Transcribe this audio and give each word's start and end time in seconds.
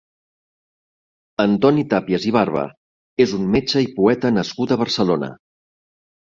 Antoni 1.43 1.83
Tàpies 1.91 2.25
i 2.29 2.33
Barba 2.37 2.63
és 3.27 3.35
un 3.41 3.45
metge 3.57 3.85
i 3.85 3.91
poeta 4.01 4.33
nascut 4.39 4.75
a 4.75 4.81
Barcelona. 4.87 5.31